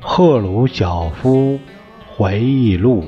[0.00, 1.60] 赫鲁晓夫
[2.16, 3.04] 回忆录，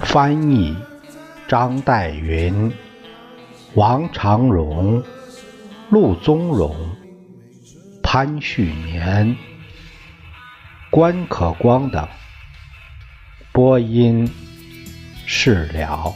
[0.00, 0.76] 翻译
[1.46, 2.72] 张岱云、
[3.74, 5.04] 王长荣、
[5.90, 6.74] 陆宗荣、
[8.02, 9.36] 潘旭年、
[10.90, 12.08] 关可光等，
[13.54, 14.28] 播音
[15.26, 16.12] 事了。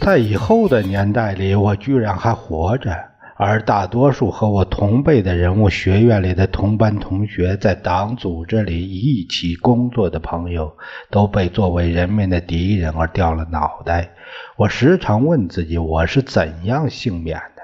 [0.00, 2.90] 在以后的年代里，我居然还活着，
[3.36, 10.72] 而大多数和我同辈的人物、学院里的同班同学、在党组织里一起工作的朋友，
[11.10, 14.10] 都被作为人民的敌人而掉了脑袋。
[14.56, 17.62] 我时常问自己，我是怎样幸免的？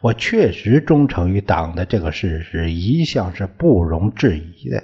[0.00, 4.82] 我确实忠诚于党的这个事实，一向是不容置疑的。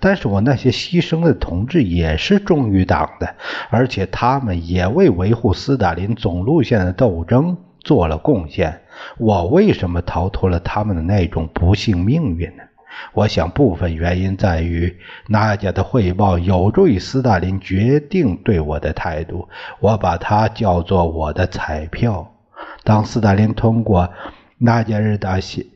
[0.00, 3.36] 但是我那些牺牲的同志也是忠于党的，
[3.70, 7.56] 而且他们也为维护斯大林总路线的斗争
[7.88, 8.82] 做了贡献。
[9.16, 12.62] 我为什么逃脱了他们的那种不幸命运呢？
[13.14, 14.94] 我想部分原因在于
[15.28, 19.48] 娜家的汇报有助于斯大林决定对我的态度，
[19.80, 22.30] 我把它叫做我的彩票。
[22.84, 24.12] 当斯大林通过
[24.58, 25.72] 娜加日达西。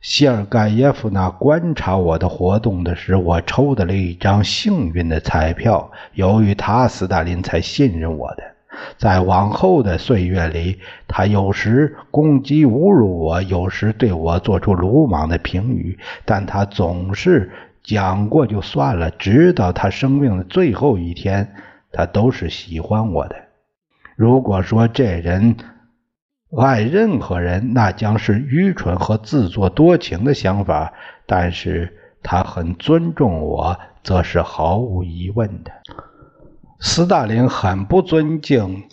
[0.00, 5.90] 谢尔盖耶夫娜观察我的活动的时候，我抽的了一张幸运的彩票。
[6.12, 8.53] 由于他，斯大林才信任我的。
[8.98, 17.50] 在往后的岁月里，他有时攻击侮辱我，有时对我做出鲁莽的评语，但他总是
[17.82, 19.10] 讲过就算了。
[19.10, 21.54] 直到他生命的最后一天，
[21.92, 23.36] 他都是喜欢我的。
[24.16, 25.56] 如果说这人，
[26.56, 30.92] 爱任何人，那将是愚蠢和自作多情的想法；
[31.26, 35.72] 但是他很尊重我，则是毫无疑问的。
[36.86, 38.90] 斯大林很不尊敬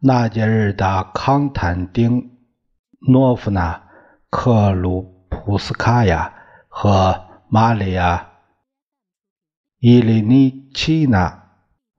[0.00, 2.32] 纳杰日达·康坦丁
[3.08, 3.74] 诺夫娜·
[4.28, 6.34] 克鲁普斯卡娅
[6.68, 8.16] 和玛利亚·
[9.78, 11.44] 伊里尼奇娜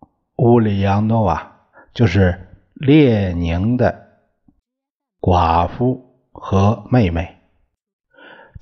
[0.36, 1.62] ·乌里扬诺娃，
[1.94, 4.10] 就是列宁的。
[5.22, 7.38] 寡妇和妹妹，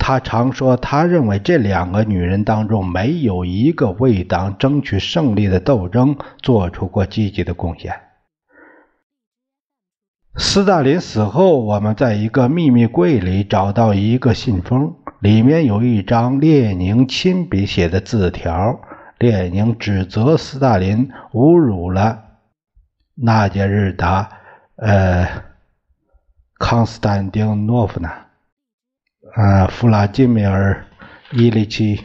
[0.03, 7.93] 他常说，他认为这两个女人当中没有一个为党争取胜利的斗争做出过积极的贡献。
[10.37, 18.81] 斯大林死后，我们在一个秘密柜里找到一个信封，里面有一张列宁亲笔写的字条。
[19.19, 22.23] 列宁指责斯大林侮辱了
[23.13, 24.31] 纳杰日达，
[24.77, 25.27] 呃。
[26.57, 28.27] 康斯坦丁诺夫娜，
[29.33, 30.85] 呃，弗拉基米尔·
[31.37, 32.01] 伊里奇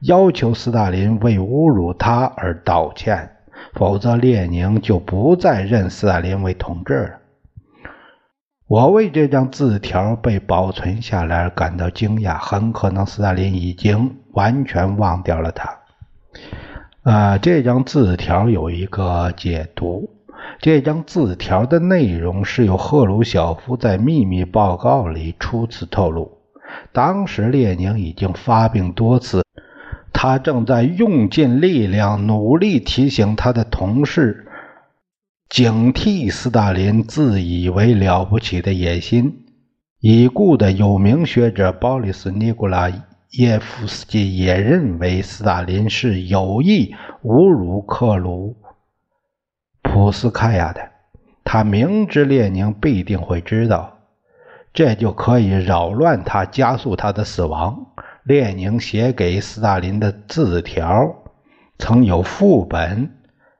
[0.00, 3.30] 要求斯大林为侮辱他而道歉，
[3.74, 7.16] 否则列宁就不再认斯大林为同志了。
[8.66, 15.76] 我为这张字条被保存下来而感到惊讶，很可能斯大林已经完全忘掉了他。
[17.02, 20.08] 呃，这张字条有一个解读。
[20.60, 26.39] 这张字条的内容是由赫鲁晓夫在秘密报告里初次透露。
[26.92, 29.44] 当时列宁已经发病多次，
[30.12, 34.46] 他正在用尽力量努力提醒他的同事
[35.48, 39.46] 警惕斯大林自以为了不起的野心。
[40.00, 42.90] 已故的有名学者鲍里斯·尼古拉
[43.32, 48.56] 耶夫斯基也认为斯大林是有意侮辱克鲁。
[49.82, 50.80] 普斯卡娅的，
[51.44, 53.99] 他明知列宁必定会知道，
[54.72, 57.86] 这就可以扰乱他，加速他的死亡。
[58.22, 61.16] 列宁写给斯大林的字条
[61.78, 63.10] 曾有副本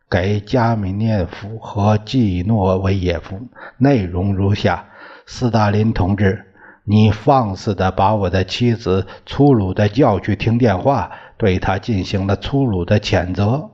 [0.08, 3.40] 给加米涅夫和季诺维耶夫，
[3.78, 4.84] 内容如下：
[5.26, 6.44] 斯大林同志，
[6.84, 13.70] 你放肆地把我的妻子粗鲁地叫去听电话，对他进行了粗鲁的谴责。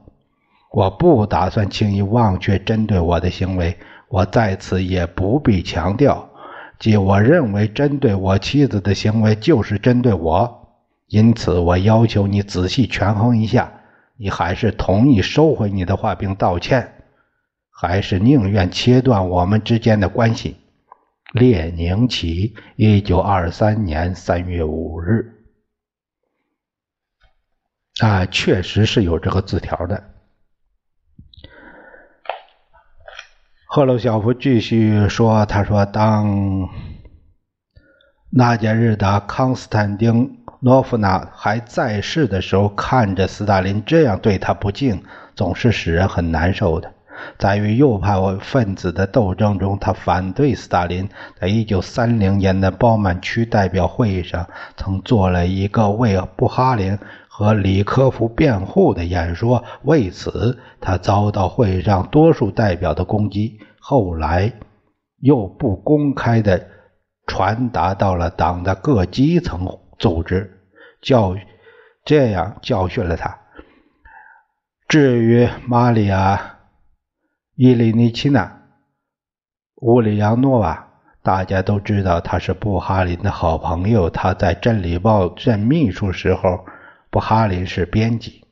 [0.72, 3.76] 我不打算轻易忘却针对我的行为。
[4.08, 6.28] 我在此也不必强调，
[6.78, 10.62] 即我认为针对我妻子的行为就是针对我。
[11.08, 13.72] 因此，我要求你仔细权衡一下：
[14.16, 17.04] 你还是同意收回你的话并道歉，
[17.70, 20.56] 还是宁愿切断我们之间的关系？
[21.32, 25.32] 列宁起，一九二三年三月五日。
[28.00, 30.15] 啊，确实是有这个字条的。
[33.76, 36.66] 赫鲁晓夫继续说：“他说，当
[38.30, 45.02] 纳杰日达·康斯坦丁诺夫娜还在世的时候，看着斯大林这样对他不敬，
[45.34, 46.90] 总是使人很难受的。
[47.38, 51.06] 在与右派分子的斗争中，他反对斯大林。
[51.38, 54.46] 在一九三零年的包曼区代表会议上，
[54.78, 56.98] 曾做了一个为布哈林
[57.28, 63.58] 和里科夫辩护的演说，为此他遭到会上多数代表的攻击。
[63.88, 64.52] 后来
[65.20, 66.66] 又不公开的
[67.24, 70.58] 传达到了党的各基层组织，
[71.00, 71.36] 教
[72.04, 73.38] 这样教训了他。
[74.88, 76.36] 至于玛利亚·
[77.54, 78.42] 伊里尼奇娜·
[79.76, 80.88] 乌里扬诺娃，
[81.22, 84.10] 大家都知道她是布哈林的好朋友。
[84.10, 86.66] 她在《真理报》任秘书时候。
[87.08, 88.45] 布哈林是编辑。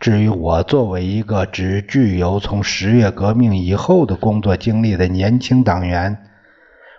[0.00, 6.18] 至于我，作为一个只具有从十月革命以后的工作经历的年轻党员，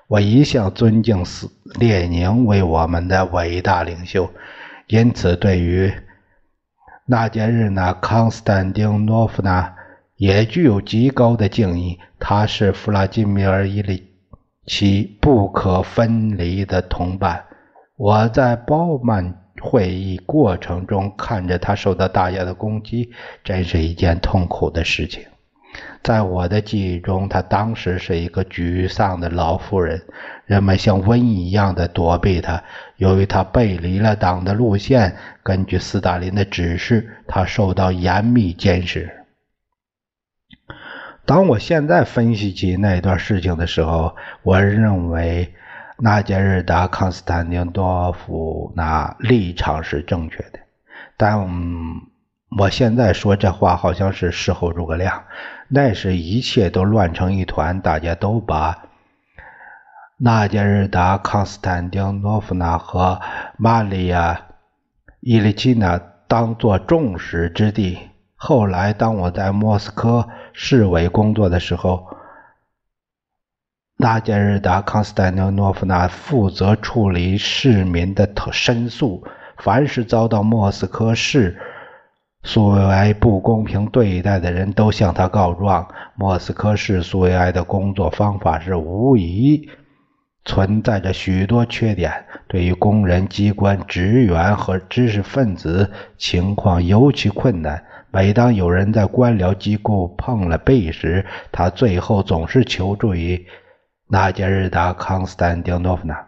[0.07, 4.29] 我一向尊敬斯列宁为我们的伟大领袖，
[4.87, 5.93] 因此对于
[7.05, 9.75] 纳杰日娜·康斯坦丁诺夫娜
[10.15, 11.99] 也具有极高的敬意。
[12.19, 14.07] 他是弗拉基米尔·伊里
[14.65, 17.43] 奇不可分离的同伴。
[17.97, 19.44] 我在鲍曼。
[19.61, 23.11] 会议过程中，看着他受到大家的攻击，
[23.43, 25.23] 真是一件痛苦的事情。
[26.03, 30.01] 在我的记忆中，他当时是一个沮丧的老妇人，
[30.45, 32.63] 人们像瘟疫一样的躲避他。
[32.97, 39.25] 由于他背离了党的路线，根据斯大林的指示，他受到严密监视。
[41.25, 45.53] 当我现在分析起那段事情的时候，我认为。
[45.97, 50.59] 纳杰日达·康斯坦丁多夫那立场是正确的，
[51.15, 51.47] 但
[52.59, 55.23] 我现在说这话好像是事后诸葛亮。
[55.69, 58.83] 那时一切都乱成一团，大家都把
[60.17, 63.21] 纳杰日达·康斯坦丁诺夫娜和
[63.57, 64.33] 玛利亚·
[65.21, 67.97] 伊利奇娜当作众矢之的。
[68.35, 72.05] 后来，当我在莫斯科市委工作的时候，
[73.97, 79.23] 纳杰日达·康斯坦丁诺夫娜负责处理市民的申诉，
[79.57, 81.57] 凡是遭到莫斯科市
[82.43, 85.87] 苏维埃不公平对待的人都向他告状。
[86.15, 89.69] 莫斯科市苏维埃的工作方法是无疑
[90.43, 97.81] 存在着许多缺点，对于工人、机关职员和知识分子情况尤其困难。
[98.11, 103.45] 每当有人在官僚机构碰了壁时，他最后总是求助于。
[104.07, 106.27] 纳杰日达·康斯坦丁诺夫娜，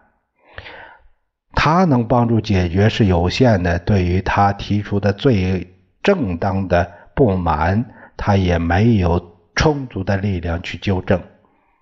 [1.53, 3.77] 他能帮助解决是有限的。
[3.77, 7.85] 对于他提出的最正当的不满，
[8.17, 9.23] 他也没有
[9.55, 11.21] 充足的力量去纠正。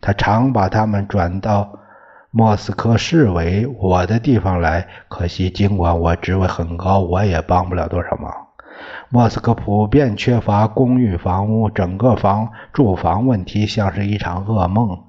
[0.02, 1.80] 他常把他们转到
[2.30, 4.86] 莫斯科市委我的地方来。
[5.08, 8.34] 可惜，尽管我职位很高，我也帮不了多少忙。
[9.08, 15.00] 莫斯科普遍缺乏公寓房屋，整个房住房问题像是一场噩梦。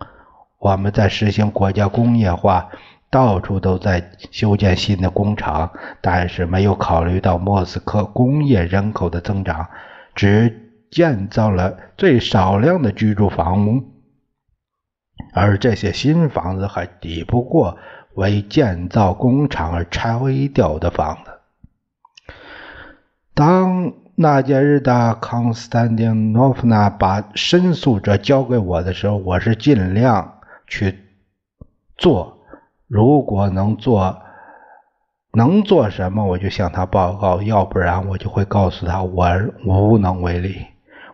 [0.58, 2.70] 我们在实行国家工业化，
[3.10, 9.68] 到处都在修建新的工厂，但是没有考虑到莫斯科工业人口的增长，
[10.14, 13.84] 只建造了最少量的居住房屋，
[15.34, 17.76] 而这些新房子还抵不过
[18.14, 20.18] 为建造工厂而拆
[20.54, 21.30] 掉的房子。
[23.34, 30.35] 当纳杰日达·康斯坦丁诺夫娜把申诉者交给我的时候，我是尽量。
[30.66, 30.98] 去
[31.96, 32.38] 做，
[32.88, 34.22] 如果能做，
[35.32, 39.28] 能做什么，我就向他报告；要不然，我就会告诉他我
[39.64, 40.66] 无能为力。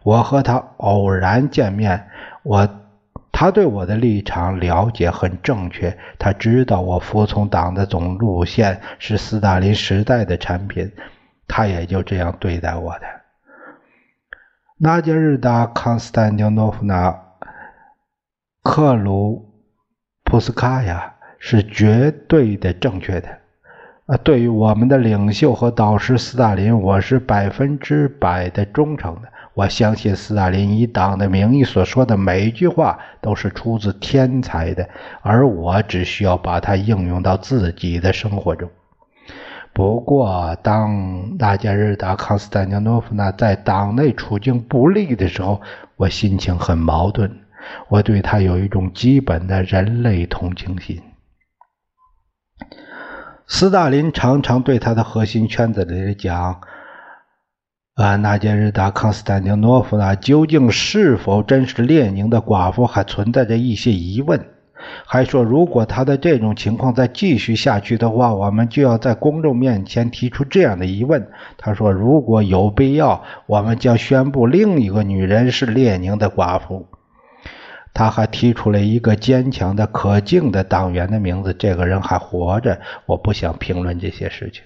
[0.02, 2.09] 我和他偶然见面，
[2.42, 2.68] 我
[3.30, 10.90] 他对我的立场了解很正确，他知道我服从党的总路线是斯大林时代的产品，
[11.47, 13.06] 他也就这样对待我的。
[14.78, 17.16] 纳杰日达·康斯坦丁诺夫娜。
[18.62, 19.45] 克鲁
[20.23, 23.28] 普斯卡娅是绝对的正确的。
[24.07, 29.23] 啊，对于我们的领袖和导师斯大林，我是百分之百的忠诚的。
[29.54, 34.88] 我相信斯大林以党的名义所说的每一句话都是出自天才的，
[35.23, 38.71] 而我只需要把它应用到自己的生活中。
[39.73, 45.61] 不过，当纳加日达·康斯坦丁诺夫娜在党内处境不利的时候，
[45.97, 47.40] 我心情很矛盾。
[47.88, 51.00] 我对他有一种基本的人类同情心。
[53.47, 56.61] 斯大林常常对他的核心圈子里讲
[57.95, 64.47] ：“啊，纳杰日达·康斯坦丁诺夫娜究竟是否真是列宁的寡妇，还存在着一些疑问。
[65.07, 71.28] 还说，如果他的这种情况再继续下去的话，我们就要在公众面前提出这样的疑问。
[71.57, 76.88] 他说，如果有必要，我们将宣布另一个女人是列宁的寡妇。
[77.94, 82.80] 他还提出了一个坚强的、可敬的党员的名字，这个人还活着。
[83.06, 84.62] 我不想评论这些事情。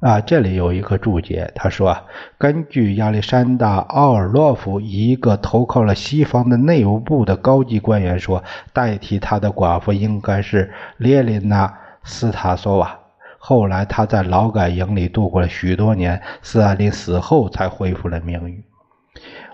[0.00, 1.98] 啊，这里有一个注解，他说
[2.38, 11.66] ：“根据亚历山大·奥尔洛夫一个投靠了西方的内务部的高级官员说，代替他的寡妇应该是列琳娜·
[12.04, 12.96] 斯塔索娃。
[13.38, 18.62] 后来他在劳改营里度过了许多年，斯大林死后才恢复了名誉。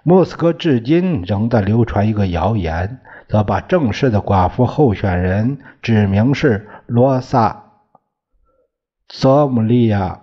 [0.06, 7.49] 莫斯科至今仍在流传一个谣言，则把正式的寡妇候选人指明是罗萨·
[9.08, 10.20] 泽姆利亚。”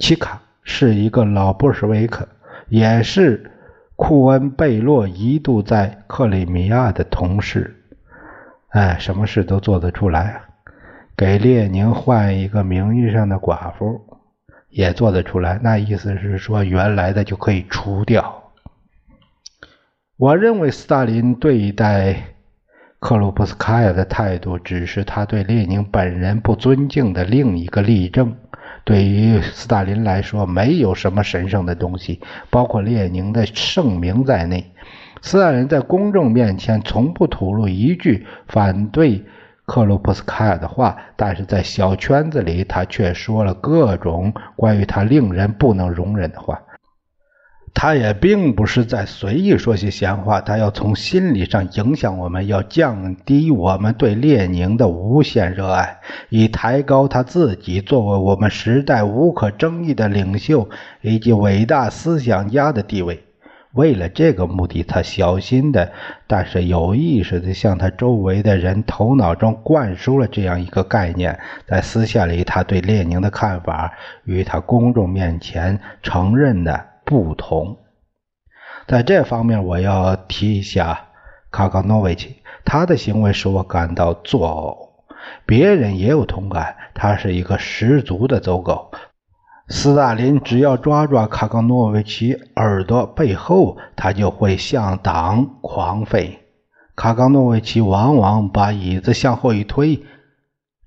[0.00, 2.26] 奇卡是一个老布什维克，
[2.68, 3.50] 也是
[3.96, 7.84] 库恩贝洛一度在克里米亚的同事。
[8.70, 10.40] 哎，什么事都做得出来，
[11.14, 14.07] 给列宁换一个名义上的寡妇
[14.78, 15.58] 也做得出来。
[15.60, 18.52] 那意思是说，原来的就可以除掉。
[20.16, 22.14] 我认为斯大林对待
[23.00, 28.36] 克鲁普斯卡娅的态度，只是他对列宁本人不尊敬的另一个例证。
[28.84, 34.64] 对于斯大林来说，没有什么神圣的东西，包括列宁的圣名在内。
[35.22, 39.24] 斯大林在公众面前从不吐露一句反对
[39.68, 46.58] 克鲁普斯卡娅的话，但是在小圈子里，他却说了各种关于他令人不能容忍的话。
[47.74, 55.98] 他也并不是在随意说些闲话，他要从心理上影响我们，要降低我们对列宁的无限热爱，
[56.30, 60.66] 以抬高他自己作为我们时代无可争议的领袖
[61.02, 63.22] 以及伟大思想家的地位。
[63.72, 65.92] 为了这个目的，他小心的，
[66.26, 73.92] 但是有意识的向他周围的人头脑中灌输了这样一个概念：在私下里，他对列宁的看法
[74.24, 76.86] 与他公众面前承认的。
[77.08, 77.78] 不同，
[78.86, 81.06] 在这方面我要提一下
[81.50, 84.88] 卡冈诺维奇，他的行为使我感到作呕。
[85.46, 88.90] 别人也有同感，他是一个十足的走狗。
[89.70, 96.38] 斯大林只要抓抓卡冈诺维奇耳朵背后，他就会向党狂吠。
[96.96, 100.02] 卡冈诺维奇往往把椅子向后一推。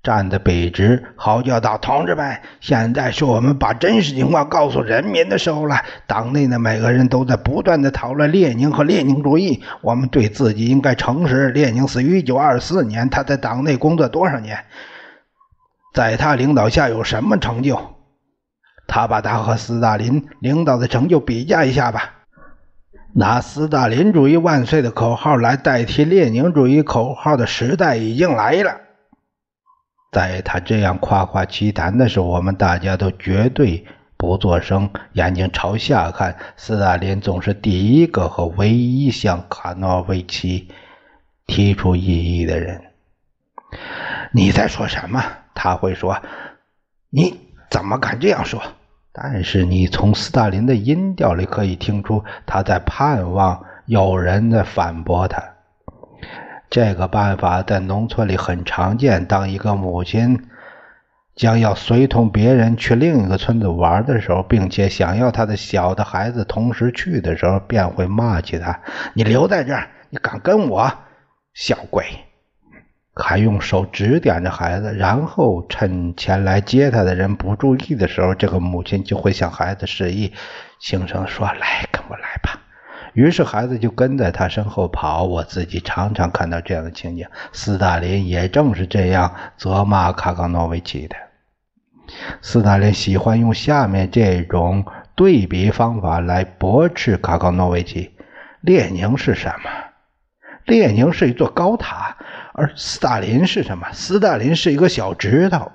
[0.02, 5.76] 站得笔直，嚎叫道：“同志们，现在是我们把真实情况告诉人民的时候了。
[6.08, 9.62] 党内的每个人都在不断的讨论列宁和列宁主义。
[9.80, 11.50] 我们对自己应该诚实。
[11.50, 14.58] 列宁死于一九二四年，他在党内工作多少年？
[15.94, 17.80] 在他领导下有什么成就？
[18.86, 22.14] 他把他和斯大林领导的成就比较一下吧。
[23.14, 28.80] 拿‘斯大林主义万岁’的口号来代替列宁主义口号的时代已经来了。”
[30.12, 33.86] 在他这样夸夸其谈的时候，我们大家都绝对
[34.18, 36.36] 不作声，眼睛朝下看。
[36.56, 40.68] 斯大林总是第一个和唯一向卡诺维奇
[41.46, 42.82] 提出异议的人。
[44.32, 45.22] 你在说什么？
[45.54, 46.22] 他会说
[47.08, 47.41] ：“你
[47.72, 48.62] 怎么敢这样说？”
[49.14, 55.42] 但是你从斯大林的音调里可以听出，他在盼望有人在反驳他。
[56.70, 59.26] 这个办法在农村里很常见。
[59.26, 60.48] 当一个母亲
[61.34, 68.80] 将要随同别人去另一个村子玩的时候，并且想要他的小的孩子同时去的时候，便会骂起他
[69.12, 70.90] ：“你留在这儿，你敢跟我？
[71.52, 72.06] 小鬼！”
[73.14, 80.32] 还用手指点着孩子，然后趁前来接他的人不注意的时候，这个母亲就会向孩子示意，
[80.80, 82.58] 轻声说：“来，跟我来吧。”
[83.12, 85.24] 于是孩子就跟在他身后跑。
[85.24, 87.26] 我自己常常看到这样的情景。
[87.52, 91.16] 斯大林也正是这样责骂卡冈诺维奇的。
[92.40, 98.10] 斯大林喜欢用下面这种对比方法来驳斥卡冈诺维奇：
[98.62, 99.70] 列宁是什么？
[100.66, 102.16] 列宁是一座高塔，
[102.52, 103.86] 而斯大林是什么？
[103.92, 105.70] 斯大林是一个小指头。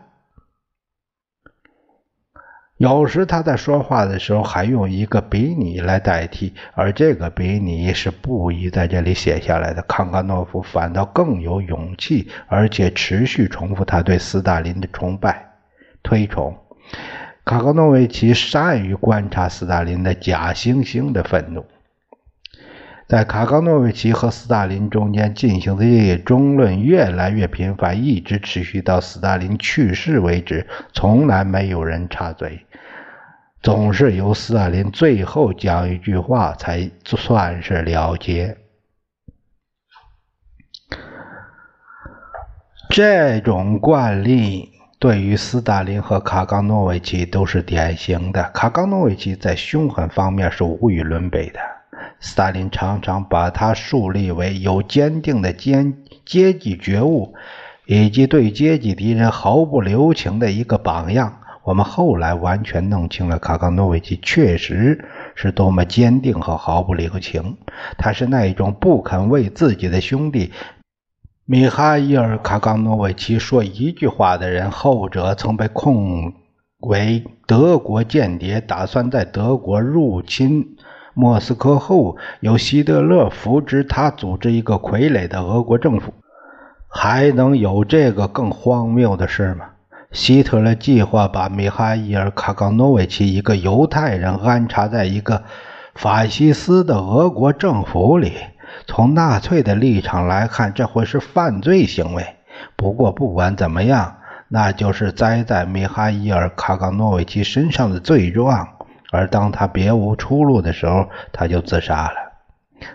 [2.77, 9.81] 有时他在说话的时候还用一个比拟来代替，而这个比拟是不宜在这里写下来的。
[9.87, 15.43] 康冈诺夫反倒更有勇气，而且持续重复他对斯大林的崇拜、
[16.03, 16.55] 推崇。
[17.43, 21.65] 卡冈诺维奇善于观察斯大林的假惺惺的愤怒。
[23.07, 32.65] 在卡冈诺维奇和斯大林中间进行的这些争论越来越频繁，一直持续到斯大林去世为止，从来没有人插嘴。
[33.61, 38.57] 总是由斯大林最后讲一句话才算是了结。
[42.89, 48.43] 这种惯例对于斯大林和卡冈诺维奇都是典型的。
[48.53, 51.59] 卡冈诺维奇在凶狠方面是无与伦比的，
[52.19, 55.93] 斯大林常常把他树立为有坚定的阶
[56.25, 57.33] 阶级觉悟
[57.85, 61.39] 以及对阶级敌人毫不留情的一个榜样。
[61.63, 65.03] 我们后来完全弄清了，卡冈诺维奇确实
[65.35, 67.57] 是多么坚定和毫不留情。
[67.97, 70.53] 他是那一种不肯为自己的兄弟
[71.45, 74.71] 米哈伊尔·卡冈诺维奇说一句话的人。
[74.71, 76.33] 后者曾被控
[76.79, 80.76] 为德国间谍，打算在德国入侵
[81.19, 86.13] 莫斯科后，由希特勒扶植他，组织一个傀儡的俄国政府。
[86.87, 89.65] 还能有这个更荒谬的事吗？
[90.11, 95.41] 希特勒计划把米哈伊尔·卡冈诺维奇，一个犹太人，安插在一个
[95.95, 98.33] 法西斯的俄国政府里。
[98.85, 102.27] 从纳粹的立场来看，这会是犯罪行为。
[102.75, 104.17] 不过，不管怎么样，
[104.49, 108.67] 那就是栽在米哈伊尔·卡冈诺维奇身上的罪状。
[109.11, 112.15] 而当他别无出路的时候，他就自杀了。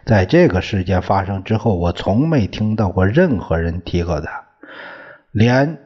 [0.04, 4.45] 在这个事件发生之后，我从没听到过任何人提过他，
[5.33, 5.78] 连。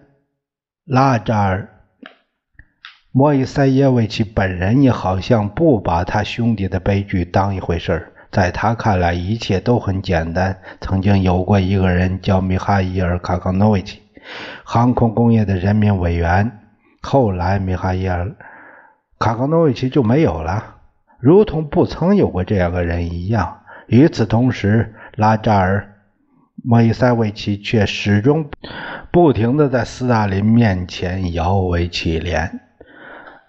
[0.89, 1.69] 拉扎尔·
[3.11, 10.57] 莫伊塞耶维奇本人也好像不把他兄弟的悲剧当一回事儿，在他看来，一切都很简单。
[10.81, 14.01] 曾经有过一个人叫米哈伊尔·卡冈诺维奇，
[14.63, 16.53] 航空工业的人民委员。
[17.03, 18.25] 后来，米哈伊尔·
[19.19, 20.77] 卡冈诺维奇就没有了，
[21.19, 23.61] 如同不曾有过这样个人一样。
[23.87, 25.95] 与此同时，拉扎尔·
[26.63, 28.51] 莫伊塞维奇却始终。
[29.11, 32.51] 不停地在斯大林面前摇尾乞怜。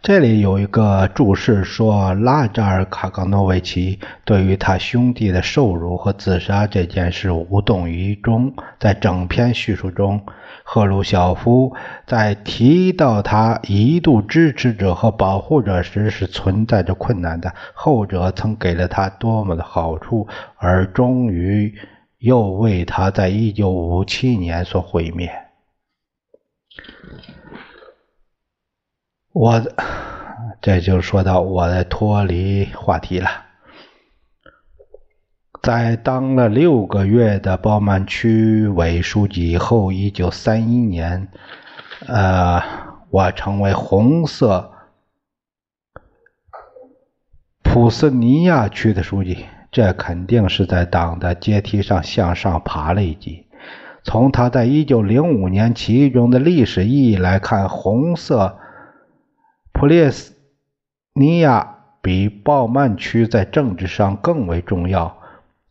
[0.04, 8.54] 这里有一个注释说，拉扎尔·卡冈诺维奇对于他兄弟的受辱和自杀这件事无动于衷。
[8.80, 10.22] 在整篇叙述中，
[10.64, 11.76] 赫鲁晓夫
[12.06, 17.54] 在提到他一度支持者和保护者时是存在着困难的。
[17.74, 21.74] 后者曾给了他多么的好处，而终于
[22.20, 25.30] 又为他在一九五七年所毁灭。
[29.40, 29.62] 我
[30.62, 33.30] 这就说到我的脱离话题了。
[35.62, 41.28] 在当了六个月的包曼区委书记以后，一九三一年，
[42.08, 42.60] 呃，
[43.12, 44.72] 我成为红色
[47.62, 49.46] 普斯尼亚区的书记。
[49.70, 53.46] 这肯定是在党的阶梯上向上爬了一级。
[54.04, 58.58] 从他在一九零五年起义中的历史意义来看，红色
[59.80, 60.34] 普列斯
[61.14, 65.16] 尼亚比鲍曼区在政治上更为重要。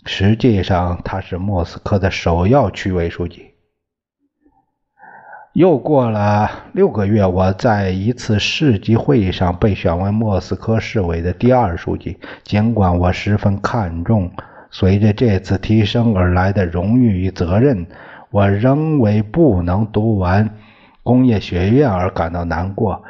[0.04, 3.50] 实际上，他是莫斯科的首要区委书记。
[5.54, 12.16] 又过了六个月，我在一次市级会议上被选为莫斯科市委的第二书记。
[12.44, 14.30] 尽管我十分看重
[14.70, 17.84] 随着这次提升而来的荣誉与责任。
[18.30, 20.48] 我仍为不能读完
[21.02, 23.02] 工业学院而感到难过。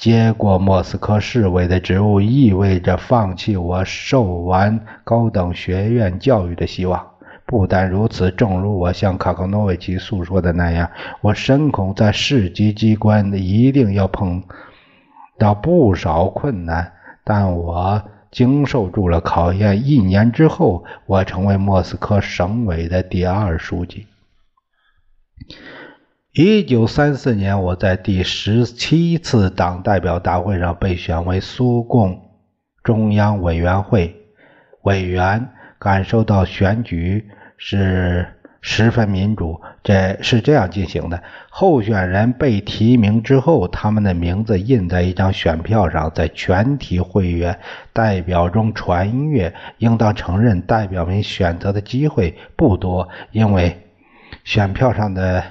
[0.00, 7.06] 接过莫斯科市委的职务，意味着放弃我受完高等学院教育的希望。
[7.44, 14.42] 不但如此，正如我向卡冈诺维奇诉说的那样，我深恐在市级机关一定要碰
[15.38, 16.94] 到不少困难。
[17.22, 19.86] 但我经受住了考验。
[19.86, 24.06] 一年之后，我成为莫斯科省委的第二书记。
[26.32, 32.22] 一九三四年，我在第十七次党代表大会上被选为苏共
[32.84, 34.14] 中央委员会
[34.82, 35.48] 委员，
[35.80, 38.28] 感受到选举是
[38.60, 39.60] 十分民主。
[39.82, 47.58] 这是这样进行的：候选人被提名之后，他们的名字印在一张选票上，在全体会员
[47.92, 49.52] 代表中传阅。
[49.78, 53.76] 应当承认，代表们选择的机会不多，因为。
[54.44, 55.42] 选票上的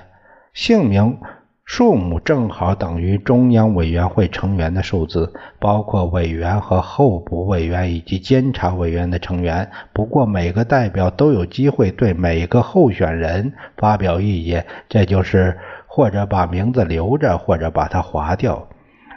[0.53, 1.19] 姓名
[1.63, 9.69] 数目正好等于中央委员会成员的数字，包括委员和候补委员以及监察委员的成员。
[9.93, 18.67] 不过，每个代表都有机会对每个候选人发表意见，这就是或者把名字留着，或者把它划掉。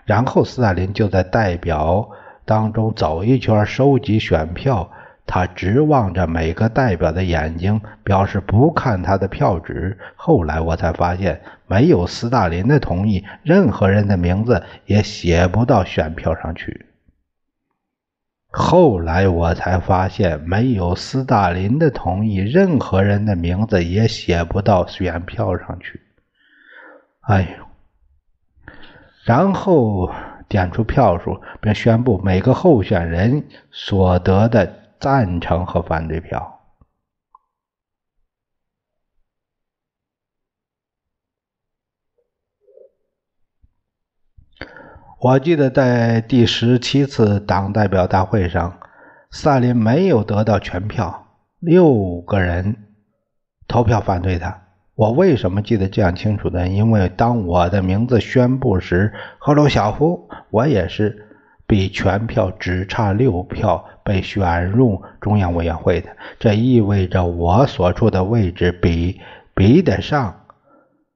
[0.04, 2.10] 然后，斯大林就在代表
[2.44, 4.90] 当中走一圈，收集选票。
[5.34, 9.96] 他直望着每个代表的眼睛，表示不看他的票纸。
[10.14, 16.84] 后来我才发现，没有斯大林的同意，任何人的名字也写不到选票上去。
[18.50, 25.98] 后来我才发现，没有斯大林的同意，任何人的名字也写不到选票上去。
[27.22, 28.74] 哎呦！
[29.24, 30.12] 然后
[30.46, 36.60] 点出票数，并宣布每个候选人所得的赞成和反对票。
[45.18, 48.78] 我记得在第十七次党代表大会上，
[49.32, 51.26] 萨林没有得到全票，
[51.58, 52.76] 六个人
[53.66, 54.62] 投票反对他。
[54.94, 56.68] 我为什么记得这样清楚呢？
[56.68, 61.28] 因为当我的名字宣布时，赫鲁晓夫我也是
[61.66, 66.10] 比全票只差六票被选入中央委员会的。
[66.38, 69.20] 这意味着我所处的位置比
[69.54, 70.40] 比得上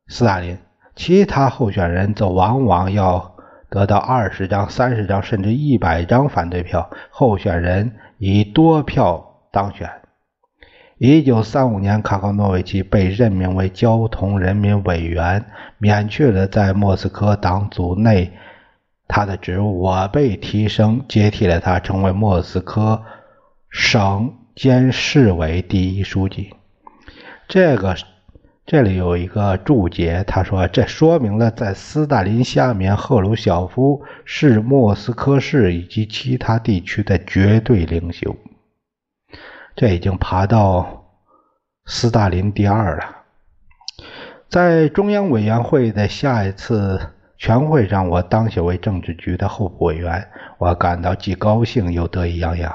[0.09, 0.59] 斯大林，
[0.95, 3.33] 其他候选人则往往要。
[3.69, 9.91] 得到二十张、三十张甚至一百张反对票，候选人以多票当选。
[10.99, 15.45] 一九三五年，卡考诺维奇被任命为交通人民委员，
[15.79, 18.33] 免去了在莫斯科党组内
[19.09, 19.81] 他的职务。
[19.81, 23.03] 我被提升，接替了他，成为莫斯科
[23.71, 26.55] 省兼市委第一书记。
[27.49, 27.95] 这个。
[28.69, 38.35] 这里有一个注解，他说：“这说明了在斯大林下面，赫鲁晓夫是莫斯科市以及其他地区的绝对领袖。”
[39.77, 41.05] 这已经爬到
[41.85, 43.05] 斯大林第二了。
[44.49, 47.01] 在中央委员会的下一次
[47.39, 50.27] 全会让，我当选为政治局的候补委员，
[50.59, 52.75] 我感到既高兴又得意洋洋，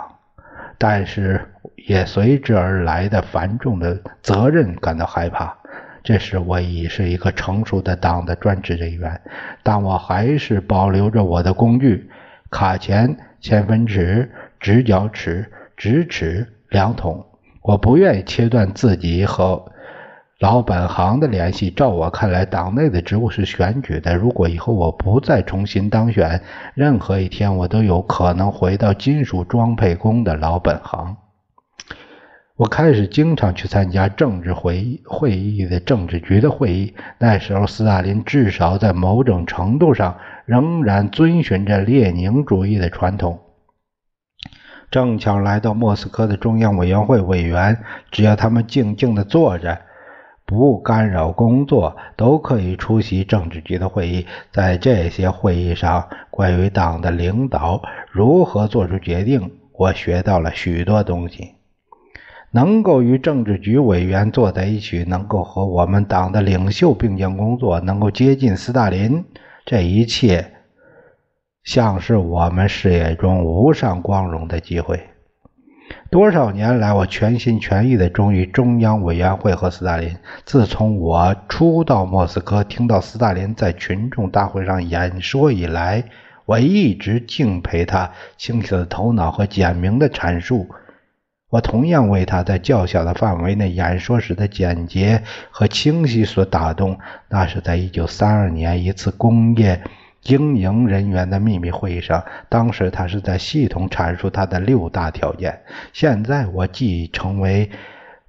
[0.78, 1.54] 但是
[1.88, 5.58] 也随之而来的繁重的责任感到害怕。
[6.04, 9.22] 这时我已是一个成熟的党的专职人员，
[9.62, 12.10] 但我还是保留着我的工具：
[12.50, 17.24] 卡钳、千分尺、直角尺、直尺、量筒。
[17.62, 19.71] 我不愿意切断自己和
[20.42, 21.70] 老本行的联系。
[21.70, 24.16] 照我看来，党内的职务是选举的。
[24.16, 26.42] 如果以后我不再重新当选，
[26.74, 31.16] 任何一天我都有可能回到金属装配工的老本行。
[32.56, 36.96] 我开始经常去参加政治会议会议的政治局的会议。
[37.20, 43.40] 那时候，斯大林至少在某种程度上仍然遵循着列宁主义的传统。
[44.90, 47.78] 正巧来到莫斯科的中央委员会委员，
[48.10, 49.80] 只要他们静静地坐着，
[50.52, 54.26] 不干扰工作，都可以出席政治局的会议。
[54.52, 61.54] 在这些会议上，关于党的领导如何做出决定，我学到了许多东西。
[62.52, 69.24] 能够与政治局委员坐在一起，能够和我们党的领袖并肩工作，能够接近斯大林，
[69.66, 70.52] 这一切
[71.64, 75.00] 像是我们事业中无上光荣的机会。
[76.12, 80.18] 多少年来，我全心全意地忠于中央委员会和斯大林。
[80.44, 86.04] 自从我初到莫斯科，听到斯大林在群众大会上演说以来，
[86.46, 90.68] 我一直敬佩他清晰的头脑和简明的阐述。
[91.50, 97.00] 我同样为他在较小的范围内演说时的简洁和清晰所打动。
[97.30, 99.82] 那是在一九三二年一次工业
[100.22, 105.62] 经营人员的秘密会议上，当时他是在系统阐述他的六大条件。
[105.94, 107.70] 现在我既成为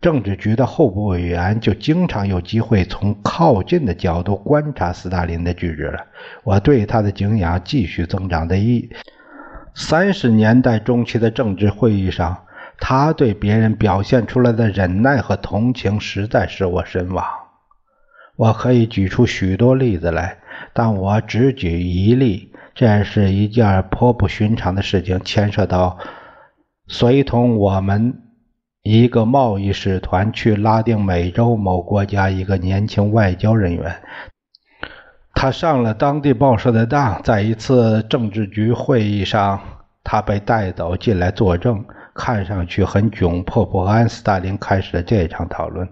[0.00, 6.06] 政治局的候补委员，就经常有机会从靠近的角度观察斯大林的举止了。
[6.42, 8.48] 我对他的敬仰继续增长。
[8.48, 8.90] 的一
[9.74, 12.36] 三十年代中期的政治会议上。
[12.84, 17.24] 他对别人表现出来的忍耐和同情，实在使我神往。
[18.36, 20.38] 我可以举出许多例子来，
[20.72, 22.50] 但我只举一例。
[22.74, 25.98] 这是一件颇不寻常的事情，牵涉到
[26.86, 28.22] 随同我们
[28.82, 34.02] 一个贸易使团去拉丁美洲某国家一个年轻外交人员。
[35.34, 39.60] 他上了当地报社的当，在一次政治局会议上，
[40.02, 41.84] 他被带走进来作证。
[42.14, 44.08] 看上去很窘迫不安。
[44.08, 45.88] 斯大林开始了这场讨论，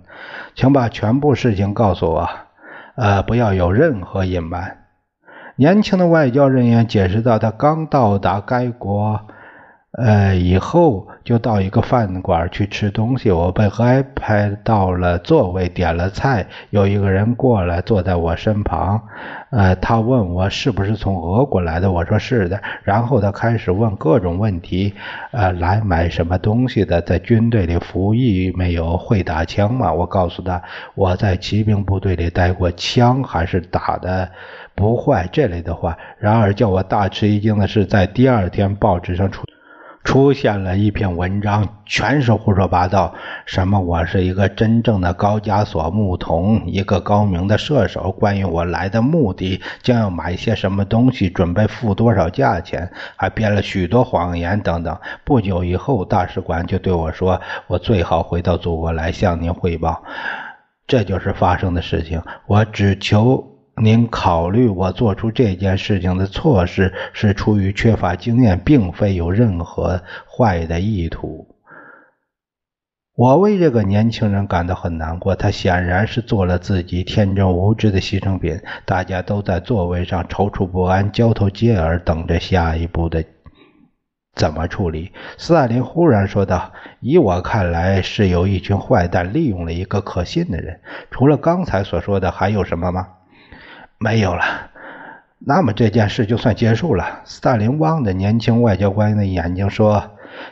[0.55, 2.29] 请把全部事情告诉我，
[2.97, 4.79] 呃，不要有任何隐瞒。
[5.57, 9.21] 年轻的外交人员解释道：“他刚到达该国。”
[9.93, 13.29] 呃，以后就到一个饭馆去吃东西。
[13.29, 16.47] 我被安排到了座位，点了菜。
[16.71, 19.03] 有一个人过来坐在我身旁，
[19.51, 22.63] 呃，他问我是不是从俄国来的，我说是的。
[22.85, 24.95] 然后他开始问各种问题，
[25.33, 29.93] 呃，来买什么东西的，在军队里服役没有，会打枪吗？
[29.93, 30.63] 我告诉他
[30.95, 34.31] 我在骑兵部队里待过，枪还是打的
[34.77, 35.99] 不坏这类的话。
[36.17, 39.43] 然而叫我大吃一惊的是，在第二天报纸上出。
[40.03, 43.15] 出现了一篇文章，全是胡说八道。
[43.45, 48.11] 什么我是一个真正的高加索牧童，一个高明的射手。
[48.11, 54.99] 关于我来的目的，将要买些什么东西，准备付多少价钱，还编了许多谎言等等。
[55.23, 60.03] 不久以后，大使馆就对我说：“我最好回到祖国来向您汇报。”
[60.89, 62.23] 这就是发生的事情。
[62.47, 63.50] 我只求。
[63.83, 71.57] 您考虑我做出这件事情的措施是出于缺乏经验，并非有任何坏的意图。
[73.17, 78.61] 我为这个年轻人感到很难过，他显然是做了自己天真无知的牺牲品。
[78.85, 83.25] 大家都在座位上踌躇不安，交头接耳，等着下一步的
[84.35, 85.13] 怎么处理。
[85.37, 90.81] 斯大林忽然说道：“以我看来，是有一群坏蛋利用了一个可信的人。
[91.11, 93.09] 除了刚才所说的，还有什么吗？”
[94.03, 94.43] 没有了，
[95.41, 97.21] 那么这件事就算结束了。
[97.27, 100.03] 斯大林望着年轻外交官的眼睛说：“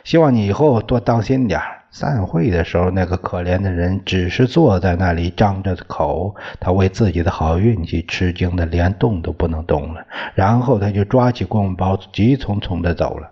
[0.05, 1.59] 希望你以后多当心点
[1.89, 10.05] 散会的时候，那个可怜的人只是坐在那里张着口，他为自己的好运气吃惊的连动都不能动了。
[10.35, 13.31] 然后他就抓起公文包，急匆匆的走了。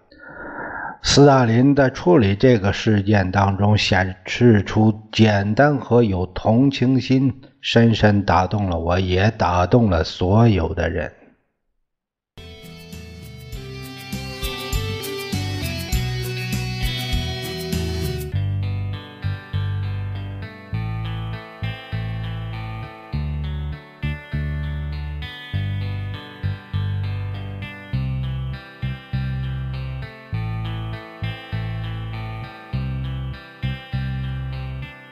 [1.03, 7.39] 斯大林在处理这个事件当中显示出简单和有同情心。
[7.69, 11.11] 深深打动了我，也打动了所有的人。